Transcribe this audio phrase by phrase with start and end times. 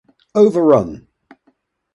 [0.33, 1.05] Overrun!